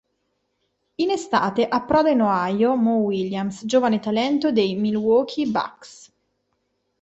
In 0.95 1.11
estate 1.11 1.67
approda 1.69 2.09
in 2.09 2.21
Ohio 2.21 2.75
Mo 2.75 3.01
Williams, 3.01 3.63
giovane 3.65 3.99
talento 3.99 4.51
dei 4.51 4.73
Milwaukee 4.73 5.45
Bucks. 5.45 6.11